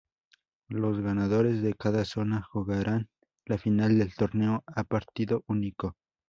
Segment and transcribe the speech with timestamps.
[0.71, 3.07] Los ganadores de cada zona, jugarán
[3.45, 5.95] la final del torneo, a partido único.